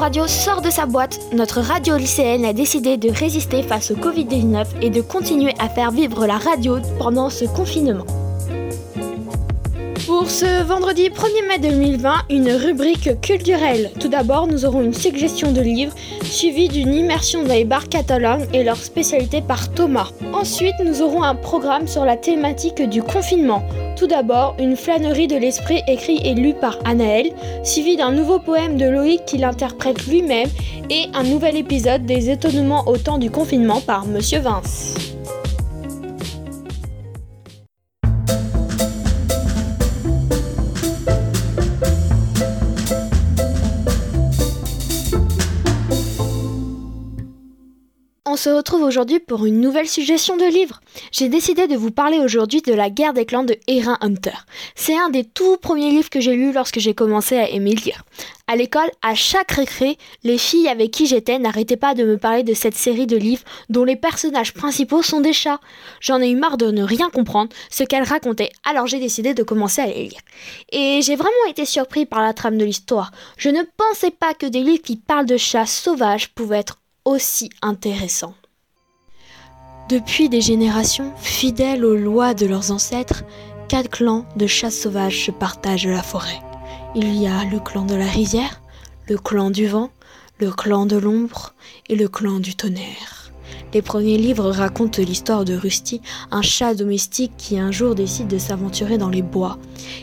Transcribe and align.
Radio 0.00 0.26
sort 0.26 0.62
de 0.62 0.70
sa 0.70 0.86
boîte. 0.86 1.20
Notre 1.30 1.60
radio 1.60 1.98
lycéenne 1.98 2.46
a 2.46 2.54
décidé 2.54 2.96
de 2.96 3.10
résister 3.10 3.62
face 3.62 3.90
au 3.90 3.96
Covid-19 3.96 4.64
et 4.80 4.88
de 4.88 5.02
continuer 5.02 5.52
à 5.58 5.68
faire 5.68 5.90
vivre 5.90 6.26
la 6.26 6.38
radio 6.38 6.78
pendant 6.98 7.28
ce 7.28 7.44
confinement. 7.44 8.06
Pour 10.06 10.28
ce 10.28 10.62
vendredi 10.62 11.08
1er 11.08 11.48
mai 11.48 11.58
2020, 11.58 12.12
une 12.30 12.50
rubrique 12.50 13.20
culturelle. 13.20 13.90
Tout 14.00 14.08
d'abord, 14.08 14.46
nous 14.46 14.64
aurons 14.64 14.82
une 14.82 14.94
suggestion 14.94 15.52
de 15.52 15.60
livres 15.60 15.94
suivie 16.22 16.68
d'une 16.68 16.94
immersion 16.94 17.42
dans 17.42 17.54
les 17.54 17.64
bars 17.64 17.88
catalans 17.88 18.38
et 18.52 18.64
leur 18.64 18.76
spécialité 18.76 19.40
par 19.40 19.72
Thomas. 19.72 20.10
Ensuite, 20.32 20.74
nous 20.84 21.02
aurons 21.02 21.22
un 21.22 21.34
programme 21.34 21.86
sur 21.86 22.04
la 22.04 22.16
thématique 22.16 22.82
du 22.82 23.02
confinement. 23.02 23.62
Tout 23.96 24.06
d'abord, 24.06 24.56
une 24.58 24.76
flânerie 24.76 25.28
de 25.28 25.36
l'esprit 25.36 25.82
écrit 25.86 26.20
et 26.24 26.34
lu 26.34 26.54
par 26.54 26.78
Anaël, 26.84 27.30
suivi 27.62 27.96
d'un 27.96 28.12
nouveau 28.12 28.38
poème 28.38 28.76
de 28.76 28.86
Loïc 28.86 29.24
qu'il 29.26 29.44
interprète 29.44 30.06
lui-même 30.06 30.48
et 30.88 31.06
un 31.14 31.24
nouvel 31.24 31.56
épisode 31.56 32.06
des 32.06 32.30
étonnements 32.30 32.88
au 32.88 32.96
temps 32.96 33.18
du 33.18 33.30
confinement 33.30 33.80
par 33.80 34.06
Monsieur 34.06 34.40
Vince. 34.40 34.94
Se 48.40 48.48
retrouve 48.48 48.84
aujourd'hui 48.84 49.20
pour 49.20 49.44
une 49.44 49.60
nouvelle 49.60 49.86
suggestion 49.86 50.38
de 50.38 50.46
livre. 50.46 50.80
J'ai 51.12 51.28
décidé 51.28 51.66
de 51.66 51.76
vous 51.76 51.90
parler 51.90 52.18
aujourd'hui 52.20 52.62
de 52.62 52.72
La 52.72 52.88
guerre 52.88 53.12
des 53.12 53.26
clans 53.26 53.44
de 53.44 53.54
Erin 53.66 53.98
Hunter. 54.00 54.32
C'est 54.74 54.96
un 54.96 55.10
des 55.10 55.24
tout 55.24 55.58
premiers 55.58 55.90
livres 55.90 56.08
que 56.08 56.20
j'ai 56.20 56.34
lus 56.34 56.52
lorsque 56.52 56.78
j'ai 56.78 56.94
commencé 56.94 57.36
à 57.36 57.50
aimer 57.50 57.74
lire. 57.74 58.02
À 58.46 58.56
l'école, 58.56 58.90
à 59.02 59.14
chaque 59.14 59.52
récré, 59.52 59.98
les 60.24 60.38
filles 60.38 60.68
avec 60.68 60.90
qui 60.90 61.04
j'étais 61.04 61.38
n'arrêtaient 61.38 61.76
pas 61.76 61.92
de 61.92 62.02
me 62.02 62.16
parler 62.16 62.42
de 62.42 62.54
cette 62.54 62.74
série 62.74 63.06
de 63.06 63.18
livres 63.18 63.44
dont 63.68 63.84
les 63.84 63.94
personnages 63.94 64.54
principaux 64.54 65.02
sont 65.02 65.20
des 65.20 65.34
chats. 65.34 65.60
J'en 66.00 66.22
ai 66.22 66.30
eu 66.30 66.36
marre 66.36 66.56
de 66.56 66.70
ne 66.70 66.82
rien 66.82 67.10
comprendre 67.10 67.52
ce 67.70 67.84
qu'elles 67.84 68.04
racontaient, 68.04 68.50
alors 68.64 68.86
j'ai 68.86 69.00
décidé 69.00 69.34
de 69.34 69.42
commencer 69.42 69.82
à 69.82 69.86
les 69.86 70.04
lire. 70.04 70.20
Et 70.72 71.00
j'ai 71.02 71.14
vraiment 71.14 71.30
été 71.50 71.66
surpris 71.66 72.06
par 72.06 72.22
la 72.22 72.32
trame 72.32 72.56
de 72.56 72.64
l'histoire. 72.64 73.12
Je 73.36 73.50
ne 73.50 73.62
pensais 73.76 74.10
pas 74.10 74.32
que 74.32 74.46
des 74.46 74.62
livres 74.62 74.82
qui 74.82 74.96
parlent 74.96 75.26
de 75.26 75.36
chats 75.36 75.66
sauvages 75.66 76.30
pouvaient 76.30 76.60
être 76.60 76.78
aussi 77.10 77.50
intéressant. 77.60 78.34
Depuis 79.88 80.28
des 80.28 80.40
générations, 80.40 81.12
fidèles 81.16 81.84
aux 81.84 81.96
lois 81.96 82.34
de 82.34 82.46
leurs 82.46 82.70
ancêtres, 82.70 83.24
quatre 83.68 83.90
clans 83.90 84.24
de 84.36 84.46
chasse 84.46 84.78
sauvage 84.78 85.26
se 85.26 85.32
partagent 85.32 85.88
la 85.88 86.02
forêt. 86.02 86.40
Il 86.94 87.20
y 87.20 87.26
a 87.26 87.44
le 87.44 87.58
clan 87.58 87.84
de 87.84 87.96
la 87.96 88.06
rizière, 88.06 88.62
le 89.08 89.18
clan 89.18 89.50
du 89.50 89.66
vent, 89.66 89.90
le 90.38 90.52
clan 90.52 90.86
de 90.86 90.96
l'ombre 90.96 91.54
et 91.88 91.96
le 91.96 92.08
clan 92.08 92.38
du 92.38 92.54
tonnerre. 92.54 93.19
Les 93.72 93.82
premiers 93.82 94.18
livres 94.18 94.50
racontent 94.50 95.00
l'histoire 95.00 95.44
de 95.44 95.54
Rusty, 95.54 96.00
un 96.30 96.42
chat 96.42 96.74
domestique 96.74 97.32
qui 97.36 97.58
un 97.58 97.70
jour 97.70 97.94
décide 97.94 98.26
de 98.26 98.38
s'aventurer 98.38 98.98
dans 98.98 99.08
les 99.08 99.22
bois. 99.22 99.58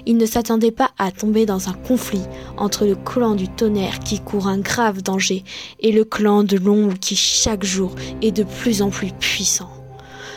Il 0.05 0.17
ne 0.17 0.25
s'attendait 0.25 0.71
pas 0.71 0.91
à 0.97 1.11
tomber 1.11 1.45
dans 1.45 1.69
un 1.69 1.73
conflit 1.73 2.23
entre 2.57 2.85
le 2.85 2.95
clan 2.95 3.35
du 3.35 3.49
tonnerre 3.49 3.99
qui 3.99 4.19
court 4.19 4.47
un 4.47 4.59
grave 4.59 5.01
danger 5.01 5.43
et 5.79 5.91
le 5.91 6.05
clan 6.05 6.43
de 6.43 6.57
l'ombre 6.57 6.97
qui 6.99 7.15
chaque 7.15 7.63
jour 7.63 7.93
est 8.21 8.31
de 8.31 8.43
plus 8.43 8.81
en 8.81 8.89
plus 8.89 9.11
puissant. 9.11 9.69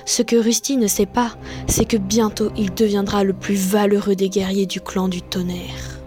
Ce 0.06 0.22
que 0.22 0.36
Rusty 0.36 0.76
ne 0.76 0.88
sait 0.88 1.06
pas, 1.06 1.36
c'est 1.68 1.84
que 1.84 1.96
bientôt 1.96 2.50
il 2.56 2.74
deviendra 2.74 3.22
le 3.22 3.32
plus 3.32 3.54
valeureux 3.54 4.16
des 4.16 4.28
guerriers 4.28 4.66
du 4.66 4.80
clan 4.80 5.08
du 5.08 5.22
tonnerre. 5.22 5.99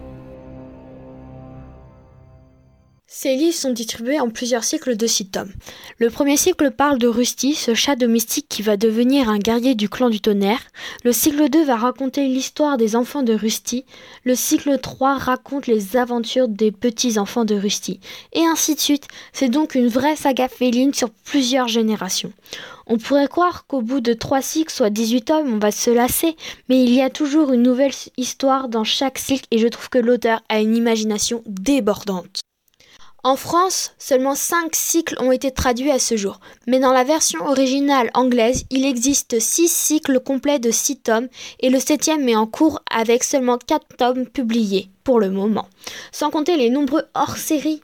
Ces 3.23 3.37
livres 3.37 3.55
sont 3.55 3.71
distribués 3.71 4.19
en 4.19 4.29
plusieurs 4.29 4.65
cycles 4.65 4.97
de 4.97 5.07
six 5.07 5.27
tomes. 5.27 5.53
Le 5.97 6.09
premier 6.09 6.35
cycle 6.35 6.71
parle 6.71 6.99
de 6.99 7.07
Rusty, 7.07 7.53
ce 7.53 7.73
chat 7.73 7.95
domestique 7.95 8.47
qui 8.49 8.63
va 8.63 8.75
devenir 8.75 9.29
un 9.29 9.39
guerrier 9.39 9.75
du 9.75 9.87
clan 9.87 10.09
du 10.09 10.19
tonnerre. 10.19 10.59
Le 11.05 11.13
cycle 11.13 11.49
2 11.49 11.63
va 11.63 11.77
raconter 11.77 12.27
l'histoire 12.27 12.75
des 12.75 12.97
enfants 12.97 13.23
de 13.23 13.31
Rusty. 13.33 13.85
Le 14.25 14.35
cycle 14.35 14.77
3 14.77 15.19
raconte 15.19 15.67
les 15.67 15.95
aventures 15.95 16.49
des 16.49 16.73
petits-enfants 16.73 17.45
de 17.45 17.55
Rusty. 17.55 18.01
Et 18.33 18.43
ainsi 18.43 18.75
de 18.75 18.81
suite. 18.81 19.07
C'est 19.31 19.47
donc 19.47 19.73
une 19.73 19.87
vraie 19.87 20.17
saga 20.17 20.49
féline 20.49 20.93
sur 20.93 21.09
plusieurs 21.09 21.69
générations. 21.69 22.33
On 22.87 22.97
pourrait 22.97 23.29
croire 23.29 23.67
qu'au 23.67 23.81
bout 23.81 24.01
de 24.01 24.11
trois 24.11 24.41
cycles, 24.41 24.73
soit 24.73 24.89
18 24.89 25.21
tomes, 25.21 25.53
on 25.53 25.59
va 25.59 25.71
se 25.71 25.91
lasser, 25.91 26.35
mais 26.67 26.83
il 26.83 26.93
y 26.93 27.01
a 27.01 27.09
toujours 27.09 27.53
une 27.53 27.63
nouvelle 27.63 27.93
histoire 28.17 28.67
dans 28.67 28.83
chaque 28.83 29.17
cycle 29.17 29.47
et 29.49 29.59
je 29.59 29.69
trouve 29.69 29.87
que 29.87 29.97
l'auteur 29.97 30.41
a 30.49 30.59
une 30.59 30.75
imagination 30.75 31.41
débordante. 31.45 32.43
En 33.25 33.37
France, 33.37 33.93
seulement 33.97 34.35
5 34.35 34.75
cycles 34.75 35.15
ont 35.21 35.31
été 35.31 35.49
traduits 35.49 35.91
à 35.91 35.99
ce 35.99 36.17
jour, 36.17 36.41
mais 36.67 36.79
dans 36.79 36.91
la 36.91 37.05
version 37.05 37.45
originale 37.45 38.11
anglaise, 38.13 38.65
il 38.69 38.85
existe 38.85 39.39
6 39.39 39.69
cycles 39.69 40.19
complets 40.19 40.59
de 40.59 40.71
6 40.71 40.97
tomes 40.97 41.29
et 41.61 41.69
le 41.69 41.79
7 41.79 42.09
est 42.09 42.35
en 42.35 42.47
cours 42.47 42.81
avec 42.91 43.23
seulement 43.23 43.57
4 43.57 43.95
tomes 43.97 44.25
publiés 44.25 44.89
pour 45.05 45.21
le 45.21 45.29
moment, 45.29 45.69
sans 46.11 46.31
compter 46.31 46.57
les 46.57 46.69
nombreux 46.69 47.05
hors-série. 47.13 47.81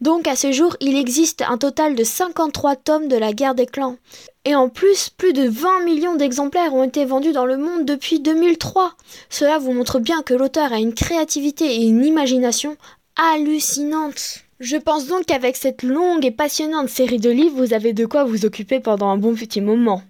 Donc 0.00 0.26
à 0.26 0.34
ce 0.34 0.50
jour, 0.50 0.76
il 0.80 0.98
existe 0.98 1.42
un 1.42 1.58
total 1.58 1.94
de 1.94 2.02
53 2.02 2.74
tomes 2.74 3.06
de 3.06 3.16
la 3.16 3.32
guerre 3.32 3.54
des 3.54 3.66
clans. 3.66 3.98
Et 4.44 4.56
en 4.56 4.68
plus, 4.68 5.10
plus 5.10 5.32
de 5.32 5.48
20 5.48 5.84
millions 5.84 6.16
d'exemplaires 6.16 6.74
ont 6.74 6.82
été 6.82 7.04
vendus 7.04 7.30
dans 7.30 7.46
le 7.46 7.56
monde 7.56 7.84
depuis 7.84 8.18
2003. 8.18 8.94
Cela 9.30 9.58
vous 9.58 9.72
montre 9.72 10.00
bien 10.00 10.22
que 10.22 10.34
l'auteur 10.34 10.72
a 10.72 10.80
une 10.80 10.94
créativité 10.94 11.66
et 11.66 11.84
une 11.84 12.04
imagination 12.04 12.76
hallucinantes. 13.14 14.42
Je 14.62 14.76
pense 14.76 15.08
donc 15.08 15.26
qu'avec 15.26 15.56
cette 15.56 15.82
longue 15.82 16.24
et 16.24 16.30
passionnante 16.30 16.88
série 16.88 17.18
de 17.18 17.30
livres, 17.30 17.56
vous 17.56 17.72
avez 17.72 17.92
de 17.92 18.06
quoi 18.06 18.22
vous 18.22 18.46
occuper 18.46 18.78
pendant 18.78 19.08
un 19.08 19.16
bon 19.16 19.34
petit 19.34 19.60
moment. 19.60 20.04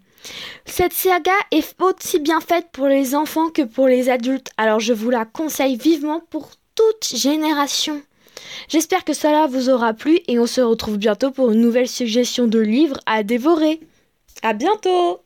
Cette 0.67 0.93
saga 0.93 1.33
est 1.51 1.75
aussi 1.81 2.19
bien 2.19 2.39
faite 2.39 2.67
pour 2.71 2.87
les 2.87 3.15
enfants 3.15 3.49
que 3.49 3.63
pour 3.63 3.89
les 3.89 4.11
adultes, 4.11 4.51
alors 4.59 4.79
je 4.79 4.93
vous 4.93 5.09
la 5.09 5.25
conseille 5.25 5.77
vivement 5.77 6.21
pour 6.29 6.51
toute 6.75 7.17
génération. 7.17 8.03
J'espère 8.69 9.05
que 9.05 9.15
cela 9.15 9.47
vous 9.47 9.71
aura 9.71 9.95
plu 9.95 10.21
et 10.29 10.39
on 10.39 10.47
se 10.47 10.61
retrouve 10.61 10.99
bientôt 10.99 11.31
pour 11.31 11.51
une 11.51 11.61
nouvelle 11.63 11.89
suggestion 11.89 12.47
de 12.47 12.59
livres 12.59 13.01
à 13.07 13.23
dévorer. 13.23 13.81
À 14.43 14.53
bientôt 14.53 15.23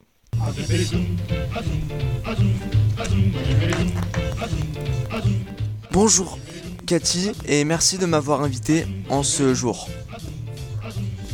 Bonjour 5.91 6.38
Cathy 6.86 7.32
et 7.47 7.64
merci 7.64 7.98
de 7.98 8.06
m'avoir 8.06 8.42
invité 8.42 8.86
en 9.10 9.24
ce 9.24 9.54
jour. 9.54 9.88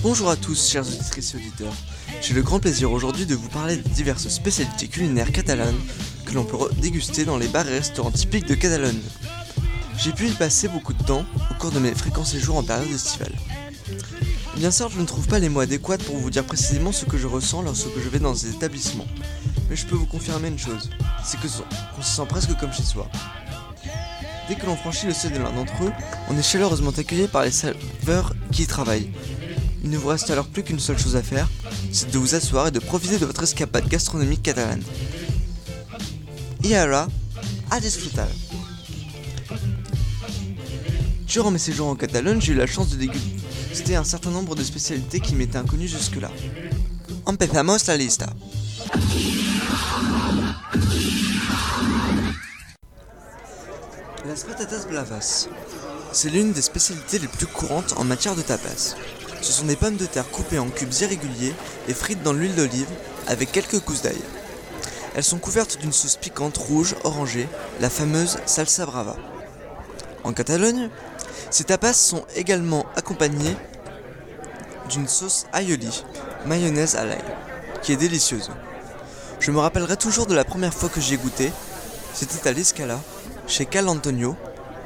Bonjour 0.03 0.31
à 0.31 0.37
tous 0.37 0.71
chers 0.71 0.89
auditrices 0.89 1.35
et 1.35 1.37
auditeurs. 1.37 1.75
J'ai 2.23 2.33
le 2.33 2.41
grand 2.41 2.59
plaisir 2.59 2.91
aujourd'hui 2.91 3.27
de 3.27 3.35
vous 3.35 3.51
parler 3.51 3.77
des 3.77 3.91
diverses 3.91 4.29
spécialités 4.29 4.89
culinaires 4.89 5.31
catalanes 5.31 5.79
que 6.25 6.33
l'on 6.33 6.45
peut 6.45 6.57
déguster 6.81 7.27
dans 7.27 7.37
les 7.37 7.49
bars 7.49 7.69
et 7.69 7.73
restaurants 7.79 8.11
typiques 8.11 8.47
de 8.47 8.55
Catalogne. 8.55 9.03
J'ai 9.99 10.13
pu 10.13 10.29
y 10.29 10.33
passer 10.33 10.69
beaucoup 10.69 10.95
de 10.95 11.03
temps 11.03 11.27
au 11.51 11.55
cours 11.61 11.71
de 11.71 11.81
mes 11.81 11.95
fréquents 11.95 12.25
séjours 12.25 12.57
en 12.57 12.63
période 12.63 12.91
estivale. 12.91 13.35
Bien 14.57 14.71
sûr, 14.71 14.89
je 14.89 15.01
ne 15.01 15.07
trouve 15.07 15.27
pas 15.27 15.39
les 15.39 15.51
mots 15.51 15.61
adéquats 15.61 15.99
pour 15.99 16.17
vous 16.17 16.31
dire 16.31 16.45
précisément 16.45 16.93
ce 16.93 17.05
que 17.05 17.19
je 17.19 17.27
ressens 17.27 17.61
lorsque 17.61 17.99
je 18.03 18.09
vais 18.09 18.21
dans 18.21 18.35
ces 18.35 18.51
établissements. 18.51 19.07
Mais 19.69 19.77
je 19.77 19.85
peux 19.87 19.97
vous 19.97 20.07
confirmer 20.07 20.49
une 20.49 20.59
chose, 20.59 20.89
c'est 21.23 21.39
qu'on 21.39 22.03
se 22.03 22.17
sent 22.17 22.27
presque 22.27 22.57
comme 22.59 22.73
chez 22.73 22.83
soi. 22.85 23.07
Dès 24.53 24.59
que 24.59 24.67
l'on 24.67 24.77
franchit 24.77 25.07
le 25.07 25.15
seuil 25.15 25.33
de 25.33 25.39
l'un 25.39 25.51
d'entre 25.51 25.73
eux, 25.83 25.93
on 26.29 26.37
est 26.37 26.43
chaleureusement 26.43 26.91
accueilli 26.91 27.27
par 27.27 27.43
les 27.43 27.51
serveurs 27.51 28.35
qui 28.53 28.65
y 28.65 28.67
travaillent. 28.67 29.11
Il 29.83 29.89
ne 29.89 29.97
vous 29.97 30.09
reste 30.09 30.29
alors 30.29 30.47
plus 30.47 30.63
qu'une 30.63 30.79
seule 30.79 30.99
chose 30.99 31.17
à 31.17 31.23
faire, 31.23 31.49
c'est 31.91 32.11
de 32.11 32.19
vous 32.19 32.35
asseoir 32.35 32.67
et 32.67 32.71
de 32.71 32.79
profiter 32.79 33.19
de 33.19 33.25
votre 33.25 33.45
escapade 33.45 33.89
gastronomique 33.89 34.43
catalane. 34.43 34.83
Et 36.65 36.77
alors, 36.77 37.09
à 37.71 37.81
disfrutar. 37.81 38.29
Durant 41.27 41.51
mes 41.51 41.59
séjours 41.59 41.89
en 41.89 41.95
Catalogne, 41.95 42.43
j'ai 42.43 42.53
eu 42.53 42.57
la 42.57 42.67
chance 42.67 42.91
de 42.91 42.97
déguster 42.97 43.97
un 43.97 44.05
certain 44.05 44.31
nombre 44.31 44.55
de 44.55 44.63
spécialités 44.63 45.21
qui 45.21 45.35
m'étaient 45.35 45.57
inconnues 45.57 45.89
jusque-là. 45.89 46.31
Empezamos 47.25 47.87
la 47.89 47.97
lista. 47.97 48.27
Las 54.33 54.45
patatas 54.45 54.87
blavas. 54.89 55.47
C'est 56.11 56.31
l'une 56.31 56.53
des 56.53 56.63
spécialités 56.63 57.19
les 57.19 57.29
plus 57.29 57.47
courantes 57.47 57.93
en 57.99 58.05
matière 58.05 58.35
de 58.35 58.41
tapas. 58.41 58.95
Ce 59.43 59.53
sont 59.53 59.67
des 59.67 59.77
pommes 59.77 59.99
de 59.99 60.07
terre 60.07 60.31
coupées 60.31 60.59
en 60.59 60.71
cubes 60.71 60.95
irréguliers 61.03 61.53
et 61.87 61.93
frites 61.93 62.23
dans 62.23 62.33
l'huile 62.33 62.55
d'olive 62.55 62.89
avec 63.27 63.53
quelques 63.53 63.85
gousses 63.85 64.01
d'ail. 64.01 64.23
Elles 65.15 65.23
sont 65.23 65.39
couvertes 65.39 65.77
d'une 65.81 65.93
sauce 65.93 66.17
piquante 66.17 66.57
rouge 66.57 66.95
orangée, 67.05 67.47
la 67.81 67.91
fameuse 67.91 68.39
salsa 68.47 68.87
brava. 68.87 69.17
En 70.25 70.33
Catalogne, 70.33 70.89
ces 71.51 71.65
tapas 71.65 71.93
sont 71.93 72.25
également 72.35 72.87
accompagnés 72.97 73.57
d'une 74.89 75.09
sauce 75.09 75.45
aioli, 75.53 76.05
mayonnaise 76.47 76.97
à 76.97 77.05
l'ail, 77.05 77.25
qui 77.83 77.93
est 77.93 77.97
délicieuse. 77.97 78.51
Je 79.41 79.51
me 79.51 79.59
rappellerai 79.59 79.99
toujours 79.99 80.25
de 80.25 80.35
la 80.35 80.47
première 80.47 80.73
fois 80.73 80.89
que 80.89 81.03
j'y 81.03 81.13
ai 81.13 81.19
goûté, 81.19 81.53
c'était 82.15 82.49
à 82.49 82.53
l'Escala, 82.53 82.99
chez 83.47 83.67
Cal 83.67 83.89
Antonio, 83.89 84.37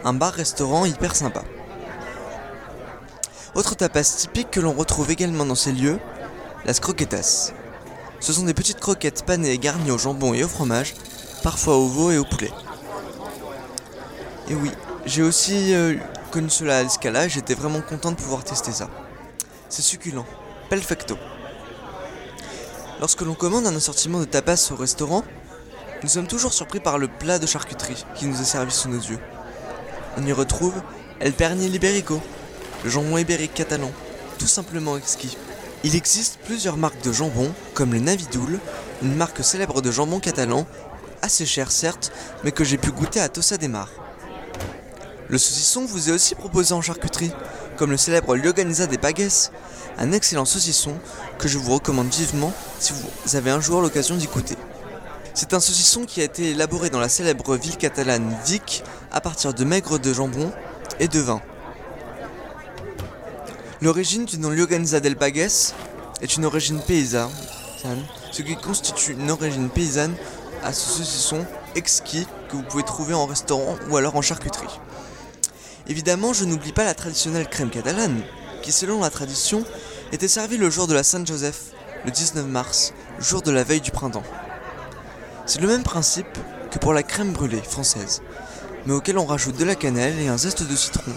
un 0.04 0.12
bar-restaurant 0.12 0.84
hyper 0.84 1.14
sympa. 1.14 1.42
Autre 3.54 3.74
tapas 3.74 4.02
typique 4.02 4.50
que 4.50 4.60
l'on 4.60 4.72
retrouve 4.72 5.10
également 5.10 5.46
dans 5.46 5.54
ces 5.54 5.72
lieux, 5.72 5.98
las 6.64 6.80
croquetas. 6.80 7.52
Ce 8.20 8.32
sont 8.32 8.44
des 8.44 8.54
petites 8.54 8.80
croquettes 8.80 9.24
panées 9.24 9.58
garnies 9.58 9.90
au 9.90 9.98
jambon 9.98 10.34
et 10.34 10.44
au 10.44 10.48
fromage, 10.48 10.94
parfois 11.42 11.76
au 11.76 11.86
veau 11.86 12.10
et 12.10 12.18
au 12.18 12.24
poulet. 12.24 12.50
Et 14.48 14.54
oui, 14.54 14.70
j'ai 15.04 15.22
aussi 15.22 15.74
euh, 15.74 15.94
connu 16.30 16.50
cela 16.50 16.78
à 16.78 16.82
l'escala 16.82 17.26
et 17.26 17.28
j'étais 17.28 17.54
vraiment 17.54 17.80
content 17.80 18.10
de 18.10 18.16
pouvoir 18.16 18.44
tester 18.44 18.72
ça. 18.72 18.90
C'est 19.68 19.82
succulent, 19.82 20.26
perfecto. 20.68 21.16
Lorsque 23.00 23.22
l'on 23.22 23.34
commande 23.34 23.66
un 23.66 23.76
assortiment 23.76 24.20
de 24.20 24.24
tapas 24.24 24.70
au 24.70 24.76
restaurant, 24.76 25.22
nous 26.02 26.08
sommes 26.08 26.26
toujours 26.26 26.52
surpris 26.52 26.80
par 26.80 26.98
le 26.98 27.08
plat 27.08 27.38
de 27.38 27.46
charcuterie 27.46 28.04
qui 28.14 28.26
nous 28.26 28.40
est 28.40 28.44
servi 28.44 28.72
sous 28.72 28.88
nos 28.88 29.00
yeux. 29.00 29.18
On 30.18 30.26
y 30.26 30.32
retrouve 30.32 30.74
El 31.20 31.32
Pernil 31.32 31.74
Ibérico, 31.74 32.20
le 32.84 32.90
jambon 32.90 33.18
ibérique 33.18 33.54
catalan, 33.54 33.90
tout 34.38 34.46
simplement 34.46 34.96
exquis. 34.96 35.36
Il 35.84 35.96
existe 35.96 36.38
plusieurs 36.44 36.76
marques 36.76 37.02
de 37.02 37.12
jambon, 37.12 37.52
comme 37.74 37.92
le 37.92 38.00
Navidoul, 38.00 38.58
une 39.02 39.14
marque 39.14 39.42
célèbre 39.42 39.80
de 39.80 39.90
jambon 39.90 40.20
catalan, 40.20 40.66
assez 41.22 41.46
cher 41.46 41.72
certes, 41.72 42.12
mais 42.44 42.52
que 42.52 42.64
j'ai 42.64 42.78
pu 42.78 42.92
goûter 42.92 43.20
à 43.20 43.28
Tossa 43.28 43.56
des 43.56 43.68
Mar. 43.68 43.88
Le 45.28 45.38
saucisson 45.38 45.86
vous 45.86 46.10
est 46.10 46.12
aussi 46.12 46.34
proposé 46.34 46.74
en 46.74 46.82
charcuterie, 46.82 47.32
comme 47.76 47.90
le 47.90 47.96
célèbre 47.96 48.36
Lioganiza 48.36 48.86
des 48.86 48.98
Pagues, 48.98 49.28
un 49.98 50.12
excellent 50.12 50.44
saucisson 50.44 50.94
que 51.38 51.48
je 51.48 51.58
vous 51.58 51.72
recommande 51.72 52.12
vivement 52.12 52.52
si 52.78 52.92
vous 52.92 53.36
avez 53.36 53.50
un 53.50 53.60
jour 53.60 53.80
l'occasion 53.80 54.16
d'y 54.16 54.26
goûter. 54.26 54.56
C'est 55.38 55.52
un 55.52 55.60
saucisson 55.60 56.06
qui 56.06 56.22
a 56.22 56.24
été 56.24 56.52
élaboré 56.52 56.88
dans 56.88 56.98
la 56.98 57.10
célèbre 57.10 57.58
ville 57.58 57.76
catalane 57.76 58.34
Vic 58.46 58.82
à 59.12 59.20
partir 59.20 59.52
de 59.52 59.64
maigres 59.64 59.98
de 59.98 60.10
jambon 60.14 60.50
et 60.98 61.08
de 61.08 61.20
vin. 61.20 61.42
L'origine 63.82 64.24
du 64.24 64.38
nom 64.38 64.48
Lioganza 64.48 64.98
del 64.98 65.14
Pagues 65.14 65.50
est 66.22 66.36
une 66.38 66.46
origine 66.46 66.80
paysanne, 66.80 67.28
ce 68.32 68.40
qui 68.40 68.56
constitue 68.56 69.12
une 69.12 69.30
origine 69.30 69.68
paysanne 69.68 70.14
à 70.64 70.72
ce 70.72 70.88
saucisson 70.88 71.44
exquis 71.74 72.26
que 72.48 72.56
vous 72.56 72.62
pouvez 72.62 72.82
trouver 72.82 73.12
en 73.12 73.26
restaurant 73.26 73.76
ou 73.90 73.98
alors 73.98 74.16
en 74.16 74.22
charcuterie. 74.22 74.80
Évidemment, 75.86 76.32
je 76.32 76.46
n'oublie 76.46 76.72
pas 76.72 76.84
la 76.84 76.94
traditionnelle 76.94 77.50
crème 77.50 77.68
catalane, 77.68 78.22
qui 78.62 78.72
selon 78.72 79.02
la 79.02 79.10
tradition 79.10 79.66
était 80.12 80.28
servie 80.28 80.56
le 80.56 80.70
jour 80.70 80.86
de 80.86 80.94
la 80.94 81.02
Saint-Joseph, 81.02 81.72
le 82.06 82.10
19 82.10 82.46
mars, 82.46 82.94
jour 83.18 83.42
de 83.42 83.50
la 83.50 83.64
veille 83.64 83.82
du 83.82 83.90
printemps. 83.90 84.24
C'est 85.46 85.60
le 85.60 85.68
même 85.68 85.84
principe 85.84 86.26
que 86.72 86.78
pour 86.78 86.92
la 86.92 87.04
crème 87.04 87.32
brûlée 87.32 87.62
française, 87.62 88.20
mais 88.84 88.92
auquel 88.92 89.16
on 89.16 89.24
rajoute 89.24 89.56
de 89.56 89.64
la 89.64 89.76
cannelle 89.76 90.18
et 90.18 90.26
un 90.26 90.36
zeste 90.36 90.64
de 90.64 90.74
citron, 90.74 91.12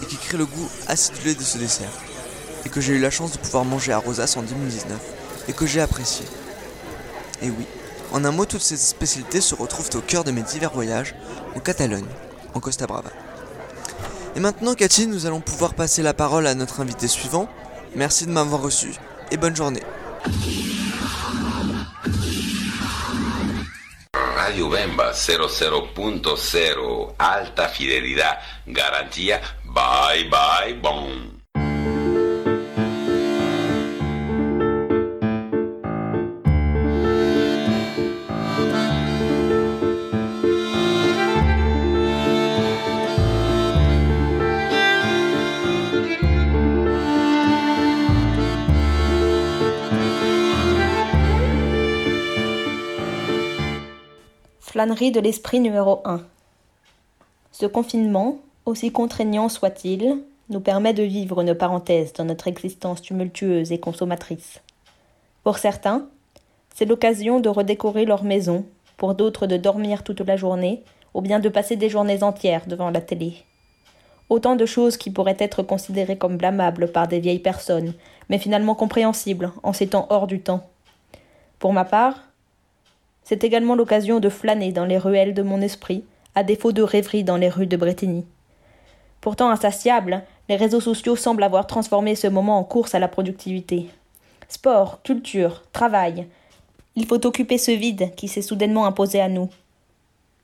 et 0.00 0.06
qui 0.06 0.16
crée 0.16 0.38
le 0.38 0.46
goût 0.46 0.68
acidulé 0.86 1.34
de 1.34 1.42
ce 1.42 1.58
dessert, 1.58 1.90
et 2.64 2.68
que 2.68 2.80
j'ai 2.80 2.94
eu 2.94 3.00
la 3.00 3.10
chance 3.10 3.32
de 3.32 3.38
pouvoir 3.38 3.64
manger 3.64 3.92
à 3.92 3.98
Rosas 3.98 4.34
en 4.36 4.42
2019, 4.42 4.96
et 5.48 5.52
que 5.52 5.66
j'ai 5.66 5.80
apprécié. 5.80 6.24
Et 7.42 7.50
oui, 7.50 7.66
en 8.12 8.24
un 8.24 8.30
mot, 8.30 8.46
toutes 8.46 8.62
ces 8.62 8.76
spécialités 8.76 9.40
se 9.40 9.56
retrouvent 9.56 9.90
au 9.96 10.00
cœur 10.00 10.22
de 10.22 10.30
mes 10.30 10.42
divers 10.42 10.72
voyages 10.72 11.16
en 11.56 11.60
Catalogne, 11.60 12.06
en 12.54 12.60
Costa 12.60 12.86
Brava. 12.86 13.10
Et 14.36 14.40
maintenant, 14.40 14.74
Cathy, 14.74 15.08
nous 15.08 15.26
allons 15.26 15.40
pouvoir 15.40 15.74
passer 15.74 16.02
la 16.02 16.14
parole 16.14 16.46
à 16.46 16.54
notre 16.54 16.80
invité 16.80 17.08
suivant. 17.08 17.48
Merci 17.96 18.26
de 18.26 18.30
m'avoir 18.30 18.62
reçu, 18.62 18.94
et 19.32 19.36
bonne 19.36 19.56
journée. 19.56 19.82
Radio 24.44 24.68
Bemba 24.68 25.14
00.0, 25.14 27.14
alta 27.16 27.68
fidelidad, 27.70 28.38
garantía, 28.66 29.40
bye 29.64 30.28
bye, 30.28 30.74
boom. 30.82 31.33
Flânerie 54.74 55.12
de 55.12 55.20
l'esprit 55.20 55.60
numéro 55.60 56.00
1. 56.04 56.20
Ce 57.52 57.64
confinement, 57.64 58.38
aussi 58.66 58.90
contraignant 58.90 59.48
soit-il, 59.48 60.24
nous 60.50 60.58
permet 60.58 60.92
de 60.92 61.04
vivre 61.04 61.42
une 61.42 61.54
parenthèse 61.54 62.12
dans 62.12 62.24
notre 62.24 62.48
existence 62.48 63.00
tumultueuse 63.00 63.70
et 63.70 63.78
consommatrice. 63.78 64.60
Pour 65.44 65.58
certains, 65.58 66.08
c'est 66.74 66.86
l'occasion 66.86 67.38
de 67.38 67.48
redécorer 67.48 68.04
leur 68.04 68.24
maison, 68.24 68.66
pour 68.96 69.14
d'autres 69.14 69.46
de 69.46 69.56
dormir 69.56 70.02
toute 70.02 70.22
la 70.22 70.36
journée, 70.36 70.82
ou 71.14 71.20
bien 71.20 71.38
de 71.38 71.48
passer 71.48 71.76
des 71.76 71.88
journées 71.88 72.24
entières 72.24 72.66
devant 72.66 72.90
la 72.90 73.00
télé. 73.00 73.44
Autant 74.28 74.56
de 74.56 74.66
choses 74.66 74.96
qui 74.96 75.12
pourraient 75.12 75.36
être 75.38 75.62
considérées 75.62 76.18
comme 76.18 76.36
blâmables 76.36 76.90
par 76.90 77.06
des 77.06 77.20
vieilles 77.20 77.38
personnes, 77.38 77.94
mais 78.28 78.38
finalement 78.38 78.74
compréhensibles 78.74 79.52
en 79.62 79.72
ces 79.72 79.86
temps 79.86 80.08
hors 80.10 80.26
du 80.26 80.40
temps. 80.40 80.66
Pour 81.60 81.72
ma 81.72 81.84
part, 81.84 82.24
c'est 83.24 83.42
également 83.42 83.74
l'occasion 83.74 84.20
de 84.20 84.28
flâner 84.28 84.70
dans 84.70 84.84
les 84.84 84.98
ruelles 84.98 85.34
de 85.34 85.42
mon 85.42 85.60
esprit, 85.60 86.04
à 86.34 86.44
défaut 86.44 86.72
de 86.72 86.82
rêverie 86.82 87.24
dans 87.24 87.36
les 87.36 87.48
rues 87.48 87.66
de 87.66 87.76
Bretigny. 87.76 88.24
Pourtant 89.20 89.48
insatiables, 89.48 90.22
les 90.48 90.56
réseaux 90.56 90.80
sociaux 90.80 91.16
semblent 91.16 91.42
avoir 91.42 91.66
transformé 91.66 92.14
ce 92.14 92.26
moment 92.26 92.58
en 92.58 92.64
course 92.64 92.94
à 92.94 92.98
la 92.98 93.08
productivité. 93.08 93.88
Sport, 94.48 95.00
culture, 95.02 95.62
travail. 95.72 96.26
Il 96.96 97.06
faut 97.06 97.24
occuper 97.26 97.56
ce 97.56 97.70
vide 97.70 98.14
qui 98.14 98.28
s'est 98.28 98.42
soudainement 98.42 98.84
imposé 98.84 99.20
à 99.20 99.28
nous. 99.28 99.48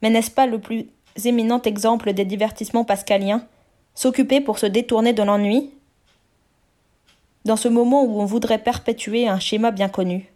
Mais 0.01 0.09
n'est-ce 0.09 0.31
pas 0.31 0.47
le 0.47 0.59
plus 0.59 0.87
éminent 1.25 1.61
exemple 1.63 2.15
des 2.15 2.25
divertissements 2.25 2.85
pascaliens? 2.85 3.47
S'occuper 3.95 4.41
pour 4.41 4.59
se 4.59 4.67
détourner 4.67 5.13
de 5.13 5.23
l'ennui? 5.23 5.71
Dans 7.45 7.57
ce 7.57 7.69
moment 7.69 8.05
où 8.05 8.21
on 8.21 8.25
voudrait 8.25 8.63
perpétuer 8.63 9.29
un 9.29 9.39
schéma 9.39 9.71
bien 9.71 9.89
connu, 9.89 10.33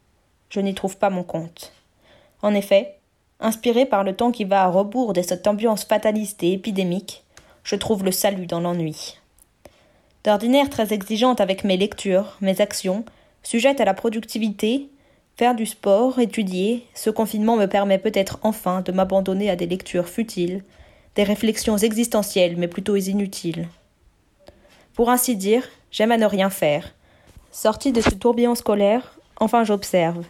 je 0.50 0.60
n'y 0.60 0.74
trouve 0.74 0.98
pas 0.98 1.10
mon 1.10 1.22
compte. 1.22 1.72
En 2.44 2.52
effet, 2.54 2.98
inspiré 3.40 3.86
par 3.86 4.04
le 4.04 4.14
temps 4.14 4.30
qui 4.30 4.44
va 4.44 4.64
à 4.64 4.68
rebours 4.68 5.14
de 5.14 5.22
cette 5.22 5.46
ambiance 5.46 5.84
fataliste 5.84 6.42
et 6.42 6.52
épidémique, 6.52 7.24
je 7.62 7.74
trouve 7.74 8.04
le 8.04 8.12
salut 8.12 8.44
dans 8.44 8.60
l'ennui. 8.60 9.18
D'ordinaire 10.24 10.68
très 10.68 10.92
exigeante 10.92 11.40
avec 11.40 11.64
mes 11.64 11.78
lectures, 11.78 12.36
mes 12.42 12.60
actions, 12.60 13.06
sujette 13.42 13.80
à 13.80 13.86
la 13.86 13.94
productivité, 13.94 14.90
faire 15.38 15.54
du 15.54 15.64
sport, 15.64 16.18
étudier, 16.18 16.86
ce 16.92 17.08
confinement 17.08 17.56
me 17.56 17.64
permet 17.64 17.96
peut-être 17.96 18.38
enfin 18.42 18.82
de 18.82 18.92
m'abandonner 18.92 19.48
à 19.48 19.56
des 19.56 19.66
lectures 19.66 20.10
futiles, 20.10 20.64
des 21.14 21.24
réflexions 21.24 21.78
existentielles 21.78 22.58
mais 22.58 22.68
plutôt 22.68 22.96
inutiles. 22.96 23.68
Pour 24.92 25.08
ainsi 25.08 25.34
dire, 25.34 25.66
j'aime 25.90 26.12
à 26.12 26.18
ne 26.18 26.26
rien 26.26 26.50
faire. 26.50 26.94
Sorti 27.52 27.90
de 27.90 28.02
ce 28.02 28.10
tourbillon 28.10 28.54
scolaire, 28.54 29.18
enfin 29.40 29.64
j'observe, 29.64 30.26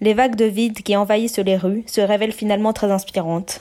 les 0.00 0.14
vagues 0.14 0.36
de 0.36 0.46
vide 0.46 0.82
qui 0.82 0.96
envahissent 0.96 1.38
les 1.38 1.56
rues 1.56 1.84
se 1.86 2.00
révèlent 2.00 2.32
finalement 2.32 2.72
très 2.72 2.90
inspirantes. 2.90 3.60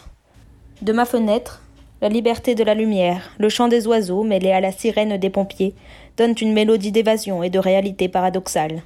De 0.82 0.94
ma 0.94 1.06
fenêtre, 1.06 1.62
la 2.02 2.08
liberté 2.08 2.56
de 2.56 2.64
la 2.64 2.76
lumière, 2.76 3.32
le 3.40 3.50
chant 3.50 3.68
des 3.68 3.88
oiseaux 3.88 4.24
mêlé 4.24 4.52
à 4.52 4.62
la 4.62 4.72
sirène 4.72 5.18
des 5.18 5.30
pompiers 5.30 5.76
donnent 6.16 6.36
une 6.40 6.54
mélodie 6.54 6.94
d'évasion 6.94 7.44
et 7.44 7.50
de 7.50 7.60
réalité 7.60 8.08
paradoxale. 8.08 8.84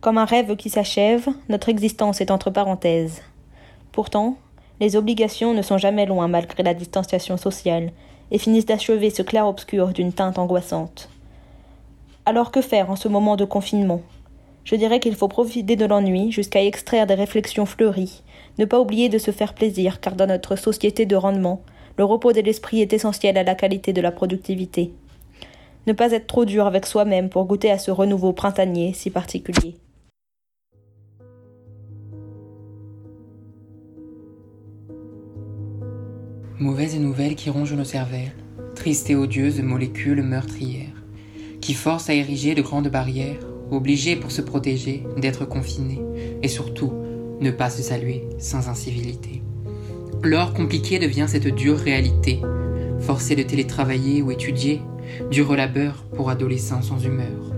Comme 0.00 0.18
un 0.18 0.24
rêve 0.24 0.54
qui 0.54 0.70
s'achève, 0.70 1.26
notre 1.48 1.68
existence 1.68 2.20
est 2.20 2.30
entre 2.30 2.50
parenthèses. 2.50 3.22
Pourtant, 3.90 4.36
les 4.78 4.94
obligations 4.94 5.52
ne 5.52 5.62
sont 5.62 5.76
jamais 5.76 6.06
loin 6.06 6.28
malgré 6.28 6.62
la 6.62 6.74
distanciation 6.74 7.36
sociale, 7.36 7.90
et 8.30 8.38
finissent 8.38 8.66
d'achever 8.66 9.10
ce 9.10 9.22
clair-obscur 9.22 9.88
d'une 9.88 10.12
teinte 10.12 10.38
angoissante. 10.38 11.08
Alors 12.26 12.52
que 12.52 12.60
faire 12.60 12.90
en 12.90 12.96
ce 12.96 13.08
moment 13.08 13.36
de 13.36 13.44
confinement? 13.44 14.02
Je 14.70 14.76
dirais 14.76 15.00
qu'il 15.00 15.16
faut 15.16 15.26
profiter 15.26 15.74
de 15.74 15.84
l'ennui 15.84 16.30
jusqu'à 16.30 16.64
extraire 16.64 17.08
des 17.08 17.14
réflexions 17.14 17.66
fleuries, 17.66 18.22
ne 18.58 18.64
pas 18.64 18.78
oublier 18.78 19.08
de 19.08 19.18
se 19.18 19.32
faire 19.32 19.52
plaisir, 19.54 20.00
car 20.00 20.14
dans 20.14 20.28
notre 20.28 20.54
société 20.54 21.06
de 21.06 21.16
rendement, 21.16 21.62
le 21.98 22.04
repos 22.04 22.32
de 22.32 22.40
l'esprit 22.40 22.80
est 22.80 22.92
essentiel 22.92 23.36
à 23.36 23.42
la 23.42 23.56
qualité 23.56 23.92
de 23.92 24.00
la 24.00 24.12
productivité. 24.12 24.92
Ne 25.88 25.92
pas 25.92 26.12
être 26.12 26.28
trop 26.28 26.44
dur 26.44 26.66
avec 26.66 26.86
soi-même 26.86 27.30
pour 27.30 27.46
goûter 27.46 27.68
à 27.68 27.78
ce 27.78 27.90
renouveau 27.90 28.32
printanier 28.32 28.92
si 28.92 29.10
particulier. 29.10 29.74
Mauvaises 36.60 37.00
nouvelles 37.00 37.34
qui 37.34 37.50
rongent 37.50 37.74
nos 37.74 37.84
cervelles, 37.84 38.36
tristes 38.76 39.10
et 39.10 39.16
odieuses 39.16 39.62
molécules 39.62 40.22
meurtrières, 40.22 41.02
qui 41.60 41.74
forcent 41.74 42.08
à 42.08 42.14
ériger 42.14 42.54
de 42.54 42.62
grandes 42.62 42.88
barrières 42.88 43.49
obligé 43.70 44.16
pour 44.16 44.30
se 44.30 44.42
protéger 44.42 45.04
d'être 45.16 45.44
confiné, 45.44 46.00
et 46.42 46.48
surtout 46.48 46.92
ne 47.40 47.50
pas 47.50 47.70
se 47.70 47.82
saluer 47.82 48.24
sans 48.38 48.68
incivilité. 48.68 49.42
L'or 50.22 50.52
compliqué 50.52 50.98
devient 50.98 51.26
cette 51.26 51.48
dure 51.48 51.78
réalité. 51.78 52.40
Forcé 53.00 53.34
de 53.34 53.42
télétravailler 53.42 54.20
ou 54.20 54.30
étudier, 54.30 54.82
dur 55.30 55.54
labeur 55.56 56.04
pour 56.14 56.28
adolescents 56.28 56.82
sans 56.82 57.02
humeur. 57.02 57.54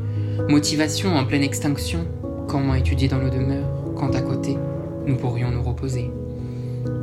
Motivation 0.49 1.17
en 1.17 1.25
pleine 1.25 1.43
extinction, 1.43 2.07
comment 2.47 2.75
étudier 2.75 3.09
dans 3.09 3.19
nos 3.19 3.31
demeures, 3.31 3.95
quand 3.97 4.15
à 4.15 4.21
côté, 4.21 4.57
nous 5.07 5.17
pourrions 5.17 5.51
nous 5.51 5.63
reposer. 5.63 6.11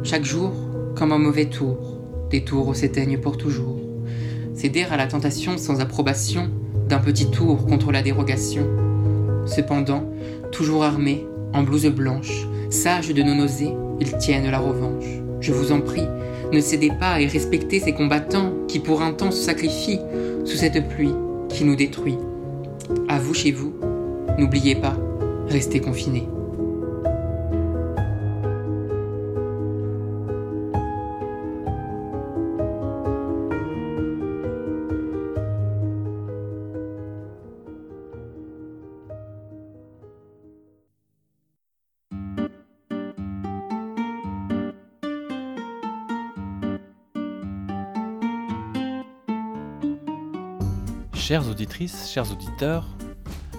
Chaque 0.04 0.24
jour, 0.24 0.54
comme 0.96 1.12
un 1.12 1.18
mauvais 1.18 1.46
tour, 1.46 2.00
des 2.30 2.46
tours 2.46 2.76
s'éteignent 2.76 3.20
pour 3.20 3.38
toujours. 3.38 3.80
Céder 4.54 4.84
à 4.84 4.98
la 4.98 5.08
tentation 5.08 5.58
sans 5.58 5.82
approbation 5.82 6.50
d'un 6.88 7.00
petit 7.00 7.30
tour 7.30 7.66
contre 7.66 7.92
la 7.92 8.02
dérogation. 8.02 8.89
Cependant, 9.46 10.04
toujours 10.52 10.84
armés, 10.84 11.26
en 11.54 11.64
blouse 11.64 11.88
blanche, 11.88 12.48
sages 12.70 13.10
de 13.14 13.24
nos 13.24 13.36
nausées, 13.36 13.74
ils 14.00 14.18
tiennent 14.18 14.50
la 14.50 14.60
revanche. 14.60 15.06
Je 15.42 15.52
vous 15.52 15.72
en 15.72 15.82
prie, 15.82 16.08
ne 16.52 16.60
cédez 16.60 16.92
pas 17.00 17.20
et 17.20 17.28
respectez 17.28 17.80
ces 17.80 17.94
combattants 17.94 18.54
qui 18.68 18.80
pour 18.80 19.02
un 19.02 19.14
temps 19.14 19.32
se 19.32 19.44
sacrifient 19.44 20.02
sous 20.46 20.58
cette 20.58 20.88
pluie 20.90 21.14
qui 21.50 21.64
nous 21.64 21.76
détruit. 21.76 22.18
À 23.08 23.20
vous 23.20 23.34
chez 23.34 23.52
vous, 23.52 23.74
n'oubliez 24.38 24.76
pas, 24.76 24.98
restez 25.48 25.80
confinés. 25.80 26.28
Chères 51.30 51.48
auditrices, 51.48 52.10
chers 52.12 52.32
auditeurs, 52.32 52.88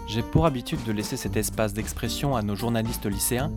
j'ai 0.08 0.22
pour 0.22 0.44
habitude 0.44 0.82
de 0.82 0.90
laisser 0.90 1.16
cet 1.16 1.36
espace 1.36 1.72
d'expression 1.72 2.34
à 2.34 2.42
nos 2.42 2.56
journalistes 2.56 3.06
lycéens, 3.06 3.52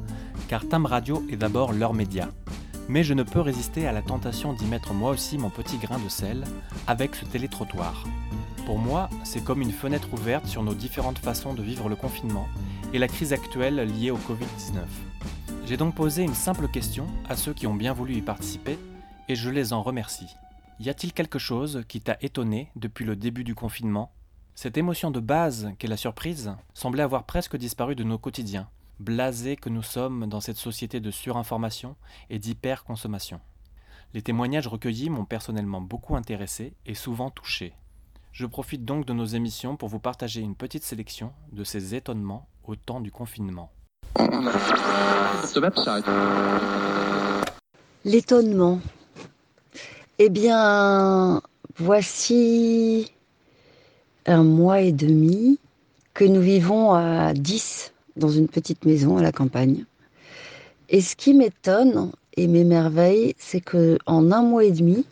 car 0.47 0.67
Tam 0.69 0.85
Radio 0.85 1.23
est 1.31 1.35
d'abord 1.35 1.73
leur 1.73 1.95
média. 1.95 2.29
Mais 2.87 3.03
je 3.03 3.15
ne 3.15 3.23
peux 3.23 3.39
résister 3.39 3.87
à 3.87 3.91
la 3.91 4.03
tentation 4.03 4.53
d'y 4.53 4.65
mettre 4.65 4.93
moi 4.93 5.09
aussi 5.09 5.39
mon 5.39 5.49
petit 5.49 5.79
grain 5.79 5.97
de 5.97 6.09
sel 6.09 6.43
avec 6.85 7.15
ce 7.15 7.25
télétrottoir. 7.25 8.03
Pour 8.67 8.77
moi, 8.77 9.09
c'est 9.23 9.43
comme 9.43 9.63
une 9.63 9.71
fenêtre 9.71 10.13
ouverte 10.13 10.45
sur 10.45 10.61
nos 10.61 10.75
différentes 10.75 11.17
façons 11.17 11.55
de 11.55 11.63
vivre 11.63 11.89
le 11.89 11.95
confinement 11.95 12.47
et 12.93 12.99
la 12.99 13.07
crise 13.07 13.33
actuelle 13.33 13.77
liée 13.77 14.11
au 14.11 14.17
Covid-19. 14.17 14.83
J'ai 15.65 15.77
donc 15.77 15.95
posé 15.95 16.21
une 16.21 16.35
simple 16.35 16.67
question 16.67 17.07
à 17.27 17.35
ceux 17.35 17.55
qui 17.55 17.65
ont 17.65 17.73
bien 17.73 17.93
voulu 17.93 18.13
y 18.13 18.21
participer 18.21 18.77
et 19.27 19.33
je 19.33 19.49
les 19.49 19.73
en 19.73 19.81
remercie. 19.81 20.35
Y 20.83 20.89
a-t-il 20.89 21.13
quelque 21.13 21.39
chose 21.39 21.85
qui 21.87 22.01
t'a 22.01 22.17
étonné 22.19 22.69
depuis 22.75 23.05
le 23.05 23.15
début 23.15 23.45
du 23.45 23.55
confinement? 23.55 24.11
Cette 24.53 24.77
émotion 24.77 25.11
de 25.11 25.21
base 25.21 25.71
qu'est 25.79 25.87
la 25.87 25.95
surprise 25.95 26.53
semblait 26.73 27.03
avoir 27.03 27.23
presque 27.23 27.55
disparu 27.55 27.95
de 27.95 28.03
nos 28.03 28.17
quotidiens, 28.17 28.67
blasés 28.99 29.55
que 29.55 29.69
nous 29.69 29.81
sommes 29.81 30.27
dans 30.27 30.41
cette 30.41 30.57
société 30.57 30.99
de 30.99 31.09
surinformation 31.09 31.95
et 32.29 32.37
d'hyperconsommation. 32.37 33.39
Les 34.13 34.21
témoignages 34.21 34.67
recueillis 34.67 35.09
m'ont 35.09 35.23
personnellement 35.23 35.79
beaucoup 35.79 36.17
intéressé 36.17 36.73
et 36.85 36.95
souvent 36.95 37.29
touché. 37.29 37.75
Je 38.33 38.45
profite 38.45 38.83
donc 38.83 39.05
de 39.05 39.13
nos 39.13 39.23
émissions 39.23 39.77
pour 39.77 39.87
vous 39.87 39.99
partager 39.99 40.41
une 40.41 40.53
petite 40.53 40.83
sélection 40.83 41.31
de 41.53 41.63
ces 41.63 41.95
étonnements 41.95 42.49
au 42.65 42.75
temps 42.75 42.99
du 42.99 43.09
confinement. 43.09 43.71
L'étonnement. 48.03 48.81
Eh 50.19 50.29
bien, 50.29 51.41
voici 51.75 53.11
un 54.27 54.43
mois 54.43 54.81
et 54.81 54.91
demi 54.91 55.57
que 56.13 56.23
nous 56.23 56.39
vivons 56.39 56.91
à 56.91 57.33
10 57.33 57.93
dans 58.15 58.29
une 58.29 58.47
petite 58.47 58.85
maison 58.85 59.17
à 59.17 59.23
la 59.23 59.31
campagne. 59.31 59.85
Et 60.89 61.01
ce 61.01 61.15
qui 61.15 61.33
m'étonne 61.33 62.11
et 62.37 62.45
m'émerveille, 62.45 63.33
c'est 63.39 63.59
que 63.59 63.97
en 64.05 64.31
un 64.31 64.43
mois 64.43 64.65
et 64.65 64.71
demi, 64.71 65.03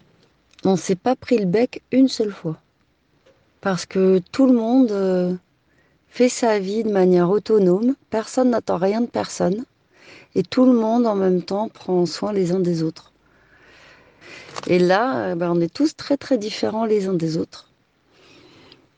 on 0.66 0.74
ne 0.74 0.78
s'est 0.78 0.96
pas 0.96 1.16
pris 1.16 1.40
le 1.40 1.46
bec 1.46 1.82
une 1.92 2.08
seule 2.08 2.32
fois. 2.32 2.58
Parce 3.60 3.88
que 3.88 4.22
tout 4.32 4.46
le 4.46 4.54
monde 4.54 4.92
euh, 4.92 5.34
fait 6.10 6.30
sa 6.30 6.60
vie 6.60 6.84
de 6.84 6.92
manière 6.92 7.32
autonome, 7.32 7.96
personne 8.12 8.52
n'attend 8.52 8.78
rien 8.78 9.02
de 9.02 9.08
personne, 9.08 9.66
et 10.36 10.44
tout 10.44 10.68
le 10.68 10.74
monde 10.74 11.08
en 11.08 11.16
même 11.16 11.42
temps 11.42 11.70
prend 11.70 12.06
soin 12.06 12.34
les 12.34 12.52
uns 12.52 12.60
des 12.60 12.84
autres. 12.84 13.11
Et 14.68 14.80
là, 14.80 15.18
euh, 15.18 15.36
ben, 15.36 15.52
on 15.52 15.62
est 15.62 15.74
tous 15.74 15.96
très 15.96 16.18
très 16.18 16.38
différents 16.38 16.86
les 16.86 17.08
uns 17.08 17.14
des 17.14 17.38
autres. 17.38 17.70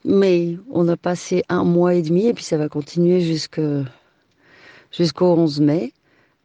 Mais 0.05 0.57
on 0.71 0.87
a 0.87 0.97
passé 0.97 1.43
un 1.49 1.63
mois 1.63 1.93
et 1.93 2.01
demi 2.01 2.27
et 2.27 2.33
puis 2.33 2.43
ça 2.43 2.57
va 2.57 2.67
continuer 2.67 3.21
jusqu'au 3.21 3.85
11 5.25 5.61
mai. 5.61 5.93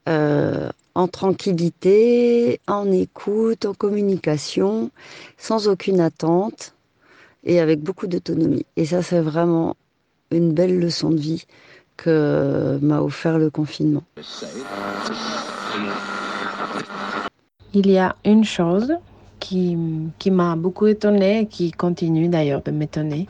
Euh, 0.09 0.71
en 0.95 1.07
tranquillité, 1.07 2.61
en 2.67 2.91
écoute, 2.91 3.67
en 3.67 3.75
communication, 3.75 4.91
sans 5.37 5.69
aucune 5.69 6.01
attente 6.01 6.75
et 7.45 7.61
avec 7.61 7.81
beaucoup 7.81 8.07
d'autonomie. 8.09 8.67
Et 8.77 8.87
ça, 8.87 9.03
c'est 9.03 9.21
vraiment 9.21 9.77
une 10.31 10.53
belle 10.53 10.79
leçon 10.79 11.11
de 11.11 11.19
vie 11.19 11.47
que 11.97 12.79
m'a 12.83 13.01
offert 13.01 13.39
le 13.39 13.51
confinement. 13.51 14.03
Il 17.75 17.91
y 17.91 17.99
a 17.99 18.17
une 18.25 18.45
chose 18.45 18.95
qui, 19.41 19.77
qui 20.19 20.31
m'a 20.31 20.57
beaucoup 20.57 20.87
étonnée, 20.87 21.47
qui 21.47 21.71
continue 21.71 22.29
d'ailleurs 22.29 22.63
de 22.63 22.71
m'étonner, 22.71 23.29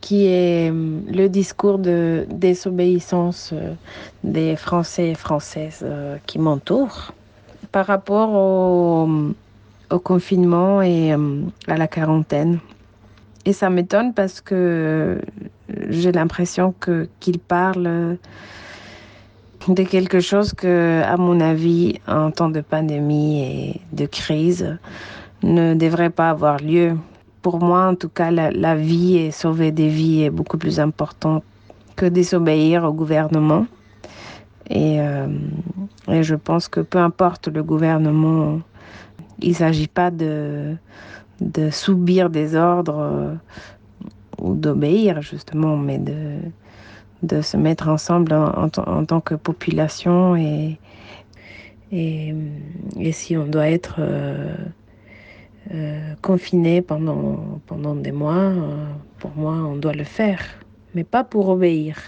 qui 0.00 0.26
est 0.26 0.70
euh, 0.70 1.00
le 1.08 1.28
discours 1.28 1.78
de 1.78 2.26
désobéissance 2.30 3.50
euh, 3.52 3.74
des 4.22 4.54
Français 4.54 5.10
et 5.10 5.14
Françaises 5.14 5.80
euh, 5.82 6.16
qui 6.26 6.38
m'entourent 6.38 7.12
par 7.72 7.86
rapport 7.86 8.32
au, 8.32 9.08
confinement 10.04 10.82
et 10.82 11.12
à 11.12 11.76
la 11.76 11.86
quarantaine. 11.88 12.58
Et 13.44 13.52
ça 13.52 13.68
m'étonne 13.70 14.14
parce 14.14 14.40
que 14.40 15.20
j'ai 15.88 16.10
l'impression 16.10 16.74
qu'ils 17.20 17.38
parlent 17.38 18.16
de 19.68 19.82
quelque 19.82 20.20
chose 20.20 20.52
que, 20.52 21.02
à 21.04 21.16
mon 21.16 21.40
avis, 21.40 21.98
en 22.06 22.30
temps 22.30 22.50
de 22.50 22.60
pandémie 22.60 23.42
et 23.42 23.80
de 23.92 24.06
crise, 24.06 24.78
ne 25.42 25.74
devrait 25.74 26.10
pas 26.10 26.30
avoir 26.30 26.58
lieu. 26.58 26.96
Pour 27.42 27.60
moi, 27.60 27.86
en 27.86 27.94
tout 27.94 28.08
cas, 28.08 28.30
la, 28.30 28.74
vie 28.74 29.16
et 29.16 29.30
sauver 29.30 29.72
des 29.72 29.88
vies 29.88 30.22
est 30.22 30.30
beaucoup 30.30 30.58
plus 30.58 30.80
important 30.80 31.42
que 31.96 32.06
désobéir 32.06 32.84
au 32.84 32.92
gouvernement. 32.92 33.66
Et, 34.68 35.00
euh, 35.00 35.26
je 36.08 36.34
pense 36.34 36.68
que 36.68 36.80
peu 36.80 36.98
importe 36.98 37.48
le 37.48 37.62
gouvernement, 37.62 38.60
il 39.40 39.50
ne 39.50 39.54
s'agit 39.54 39.88
pas 39.88 40.10
de, 40.10 40.74
de 41.40 41.70
subir 41.70 42.30
des 42.30 42.56
ordres 42.56 42.98
euh, 42.98 43.34
ou 44.38 44.54
d'obéir, 44.54 45.22
justement, 45.22 45.76
mais 45.76 45.98
de, 45.98 46.38
de 47.22 47.40
se 47.40 47.56
mettre 47.56 47.88
ensemble 47.88 48.32
en, 48.32 48.68
tant 48.68 49.20
que 49.20 49.34
population 49.34 50.36
et, 50.36 50.78
et, 51.92 52.32
si 53.12 53.36
on 53.36 53.46
doit 53.46 53.68
être 53.68 53.96
euh, 53.98 54.54
euh, 55.72 56.14
confiné 56.22 56.82
pendant, 56.82 57.60
pendant 57.66 57.94
des 57.94 58.12
mois, 58.12 58.34
euh, 58.34 58.86
pour 59.18 59.34
moi, 59.36 59.54
on 59.54 59.76
doit 59.76 59.94
le 59.94 60.04
faire, 60.04 60.42
mais 60.94 61.04
pas 61.04 61.24
pour 61.24 61.48
obéir. 61.48 61.98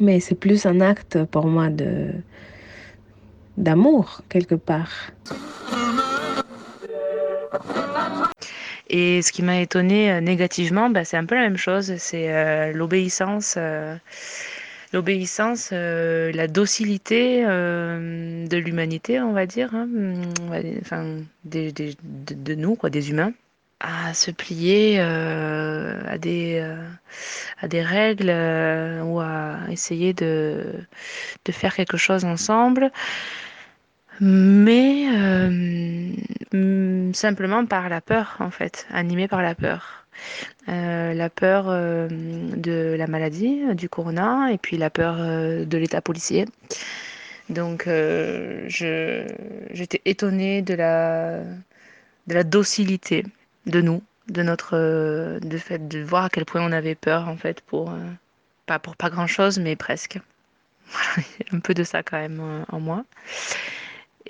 Mais 0.00 0.20
c'est 0.20 0.34
plus 0.34 0.66
un 0.66 0.80
acte 0.80 1.24
pour 1.24 1.46
moi 1.46 1.68
de 1.68 2.12
d'amour 3.56 4.22
quelque 4.30 4.54
part. 4.54 5.10
Et 8.92 9.22
ce 9.22 9.30
qui 9.30 9.42
m'a 9.44 9.60
étonné 9.60 10.10
euh, 10.10 10.20
négativement, 10.20 10.90
bah, 10.90 11.04
c'est 11.04 11.16
un 11.16 11.24
peu 11.24 11.36
la 11.36 11.42
même 11.42 11.56
chose, 11.56 11.94
c'est 11.98 12.34
euh, 12.34 12.72
l'obéissance, 12.72 13.54
euh, 13.56 13.96
l'obéissance, 14.92 15.70
la 15.70 16.48
docilité 16.48 17.44
de 17.44 18.56
l'humanité, 18.56 19.20
on 19.20 19.32
va 19.32 19.46
dire, 19.46 19.72
hein, 19.76 19.88
enfin, 20.80 21.18
de, 21.44 22.54
nous, 22.56 22.76
des 22.90 23.10
humains, 23.10 23.32
à 23.78 24.12
se 24.12 24.32
plier 24.32 24.98
à 24.98 26.18
des 26.18 26.62
règles 27.72 28.30
ou 29.04 29.20
à 29.20 29.58
essayer 29.70 30.12
de 30.12 30.82
faire 31.52 31.76
quelque 31.76 31.96
chose 31.96 32.24
ensemble 32.24 32.90
mais 34.20 35.06
euh, 36.54 37.12
simplement 37.12 37.64
par 37.64 37.88
la 37.88 38.00
peur 38.00 38.36
en 38.40 38.50
fait, 38.50 38.86
animé 38.90 39.28
par 39.28 39.42
la 39.42 39.54
peur. 39.54 40.04
Euh, 40.68 41.14
la 41.14 41.30
peur 41.30 41.66
euh, 41.68 42.08
de 42.10 42.94
la 42.98 43.06
maladie, 43.06 43.62
du 43.74 43.88
corona, 43.88 44.52
et 44.52 44.58
puis 44.58 44.76
la 44.76 44.90
peur 44.90 45.16
de 45.16 45.78
l'état 45.78 46.02
policier. 46.02 46.46
Donc 47.48 47.88
j'étais 48.68 50.02
étonnée 50.04 50.62
de 50.62 50.74
la, 50.74 51.42
de 52.26 52.34
la 52.34 52.44
docilité 52.44 53.24
de 53.66 53.80
nous, 53.80 54.02
de 54.28 54.42
notre 54.42 55.38
de 55.40 55.58
fait 55.58 55.88
de 55.88 56.00
voir 56.00 56.26
à 56.26 56.30
quel 56.30 56.44
point 56.44 56.62
on 56.62 56.72
avait 56.72 56.94
peur 56.94 57.28
en 57.28 57.36
fait 57.36 57.60
pour 57.62 57.92
pas 58.66 58.78
pour 58.78 58.94
pas 58.96 59.10
grand 59.10 59.26
chose 59.26 59.58
mais 59.58 59.74
presque 59.74 60.20
un 61.52 61.58
peu 61.58 61.74
de 61.74 61.82
ça 61.82 62.04
quand 62.04 62.18
même 62.18 62.64
en 62.68 62.78
moi 62.78 63.04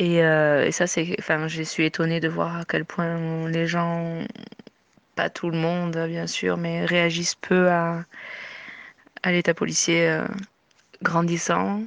et, 0.01 0.17
et 0.17 0.73
ça 0.73 0.87
c'est 0.87 1.15
enfin 1.19 1.47
je 1.47 1.63
suis 1.63 1.85
étonnée 1.85 2.21
de 2.21 2.29
voir 2.29 2.57
à 2.57 2.65
quel 2.65 2.85
point 2.85 3.49
les 3.49 3.67
gens 3.67 4.19
pas 5.15 5.31
tout 5.31 5.51
le 5.51 5.59
monde 5.59 5.97
bien 6.09 6.27
sûr 6.27 6.57
mais 6.57 6.85
réagissent 6.85 7.37
peu 7.37 7.69
à 7.69 8.05
à 9.23 9.33
l'état 9.33 9.55
policier 9.55 10.21
grandissant 11.03 11.83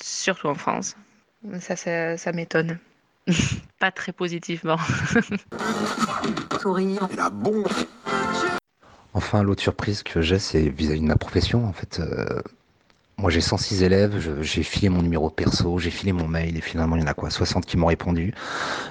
surtout 0.00 0.48
en 0.48 0.54
France 0.54 0.96
ça 1.60 1.76
ça, 1.76 2.16
ça 2.16 2.32
m'étonne 2.32 2.78
pas 3.78 3.90
très 3.90 4.12
positivement. 4.12 4.76
La 7.16 7.30
bombe. 7.30 7.66
Enfin, 9.14 9.42
l'autre 9.42 9.62
surprise 9.62 10.02
que 10.02 10.20
j'ai, 10.20 10.38
c'est 10.38 10.68
vis-à-vis 10.68 11.00
de 11.00 11.06
ma 11.06 11.16
profession. 11.16 11.66
En 11.66 11.72
fait, 11.72 12.00
euh, 12.00 12.42
moi 13.20 13.30
j'ai 13.30 13.40
106 13.40 13.82
élèves, 13.82 14.40
j'ai 14.40 14.62
filé 14.62 14.88
mon 14.88 15.02
numéro 15.02 15.28
perso, 15.28 15.78
j'ai 15.78 15.90
filé 15.90 16.12
mon 16.12 16.26
mail, 16.26 16.56
et 16.56 16.60
finalement 16.60 16.96
il 16.96 17.02
y 17.02 17.04
en 17.04 17.08
a 17.08 17.14
quoi 17.14 17.30
60 17.30 17.66
qui 17.66 17.76
m'ont 17.76 17.86
répondu. 17.86 18.32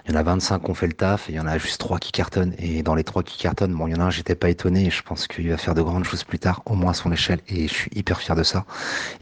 Il 0.06 0.12
y 0.12 0.16
en 0.16 0.20
a 0.20 0.24
25 0.24 0.64
qui 0.64 0.70
ont 0.70 0.74
fait 0.74 0.88
le 0.88 0.94
taf, 0.94 1.30
et 1.30 1.34
il 1.34 1.36
y 1.36 1.40
en 1.40 1.48
a 1.48 1.58
juste 1.58 1.80
3 1.80 1.98
qui 1.98 2.12
cartonnent. 2.12 2.54
Et 2.60 2.84
dans 2.84 2.96
les 2.96 3.04
3 3.04 3.24
qui 3.24 3.38
cartonnent, 3.38 3.74
bon, 3.74 3.88
il 3.88 3.92
y 3.92 3.96
en 3.96 4.02
a 4.02 4.06
un, 4.06 4.10
j'étais 4.12 4.36
pas 4.36 4.50
étonné, 4.50 4.86
et 4.86 4.90
je 4.92 5.02
pense 5.02 5.28
qu'il 5.28 5.50
va 5.50 5.58
faire 5.58 5.74
de 5.74 5.82
grandes 5.82 6.06
choses 6.06 6.24
plus 6.24 6.40
tard, 6.40 6.62
au 6.66 6.76
moins 6.76 6.92
à 6.92 6.94
son 6.94 7.12
échelle, 7.12 7.40
et 7.48 7.68
je 7.68 7.74
suis 7.74 7.92
hyper 7.96 8.20
fier 8.20 8.36
de 8.36 8.44
ça. 8.44 8.66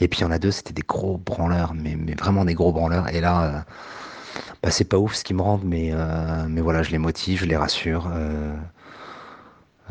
Et 0.01 0.07
puis 0.07 0.19
il 0.19 0.23
y 0.23 0.25
en 0.25 0.31
a 0.31 0.39
deux, 0.39 0.51
c'était 0.51 0.73
des 0.73 0.83
gros 0.85 1.17
branleurs, 1.17 1.73
mais, 1.73 1.95
vraiment 2.15 2.43
des 2.43 2.53
gros 2.53 2.73
branleurs. 2.73 3.07
Et 3.09 3.21
là, 3.21 3.43
euh, 3.43 3.59
bah, 4.61 4.71
c'est 4.71 4.85
pas 4.85 4.97
ouf 4.97 5.15
ce 5.15 5.23
qu'ils 5.23 5.37
me 5.37 5.41
rendent, 5.41 5.65
mais, 5.65 5.91
euh, 5.93 6.45
mais 6.49 6.61
voilà, 6.61 6.83
je 6.83 6.91
les 6.91 6.97
motive, 6.97 7.39
je 7.39 7.45
les 7.45 7.57
rassure, 7.57 8.09
euh, 8.13 8.55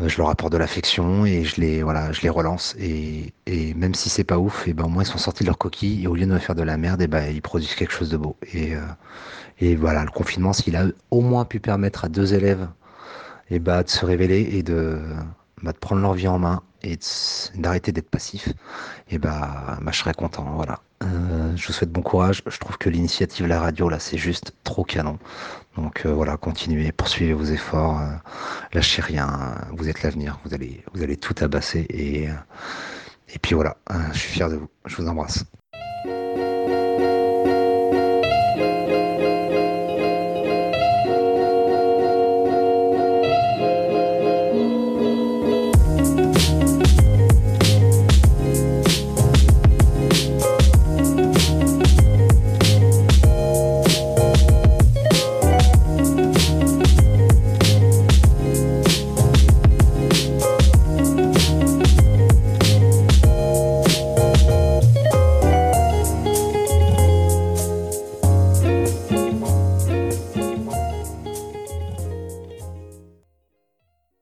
je 0.04 0.18
leur 0.18 0.28
apporte 0.30 0.52
de 0.52 0.58
l'affection 0.58 1.24
et 1.26 1.44
je 1.44 1.60
les, 1.60 1.82
voilà, 1.82 2.12
je 2.12 2.22
les 2.22 2.28
relance. 2.28 2.74
Et, 2.78 3.32
et 3.46 3.74
même 3.74 3.94
si 3.94 4.08
c'est 4.08 4.24
pas 4.24 4.38
ouf, 4.38 4.68
et 4.68 4.74
ben 4.74 4.84
au 4.84 4.88
moins 4.88 5.02
ils 5.02 5.06
sont 5.06 5.18
sortis 5.18 5.42
de 5.44 5.48
leur 5.48 5.58
coquille 5.58 6.04
et 6.04 6.06
au 6.06 6.14
lieu 6.14 6.26
de 6.26 6.32
me 6.32 6.38
faire 6.38 6.54
de 6.54 6.62
la 6.62 6.76
merde, 6.76 7.02
et 7.02 7.06
ben 7.08 7.30
ils 7.34 7.42
produisent 7.42 7.74
quelque 7.74 7.92
chose 7.92 8.10
de 8.10 8.16
beau. 8.16 8.36
Et, 8.52 8.74
et 9.60 9.76
voilà, 9.76 10.04
le 10.04 10.10
confinement, 10.10 10.52
s'il 10.52 10.76
a 10.76 10.86
au 11.10 11.20
moins 11.22 11.44
pu 11.44 11.60
permettre 11.60 12.04
à 12.04 12.08
deux 12.08 12.34
élèves 12.34 12.68
et 13.50 13.58
bah, 13.58 13.82
de 13.82 13.88
se 13.90 14.04
révéler 14.04 14.40
et 14.52 14.62
de, 14.62 15.00
bah, 15.62 15.72
de 15.72 15.78
prendre 15.78 16.02
leur 16.02 16.14
vie 16.14 16.28
en 16.28 16.38
main 16.38 16.62
et 16.82 16.98
d'arrêter 17.56 17.92
d'être 17.92 18.10
passif, 18.10 18.48
et 19.08 19.18
bah, 19.18 19.78
bah, 19.82 19.92
je 19.92 19.98
serais 19.98 20.14
content. 20.14 20.44
Voilà. 20.56 20.80
Euh, 21.02 21.56
je 21.56 21.66
vous 21.66 21.72
souhaite 21.72 21.90
bon 21.90 22.02
courage. 22.02 22.42
Je 22.46 22.58
trouve 22.58 22.78
que 22.78 22.88
l'initiative 22.88 23.46
La 23.46 23.60
Radio, 23.60 23.88
là, 23.88 23.98
c'est 23.98 24.18
juste 24.18 24.52
trop 24.64 24.84
canon. 24.84 25.18
Donc 25.76 26.06
euh, 26.06 26.12
voilà, 26.12 26.36
continuez, 26.36 26.90
poursuivez 26.92 27.34
vos 27.34 27.44
efforts, 27.44 28.00
euh, 28.00 28.08
lâchez 28.72 29.02
rien. 29.02 29.54
Vous 29.76 29.88
êtes 29.88 30.02
l'avenir. 30.02 30.38
Vous 30.44 30.54
allez, 30.54 30.84
vous 30.94 31.02
allez 31.02 31.16
tout 31.16 31.34
abasser. 31.40 31.86
Et, 31.90 32.28
et 33.34 33.38
puis 33.40 33.54
voilà, 33.54 33.76
je 34.12 34.18
suis 34.18 34.32
fier 34.32 34.48
de 34.48 34.56
vous. 34.56 34.68
Je 34.86 34.96
vous 34.96 35.08
embrasse. 35.08 35.44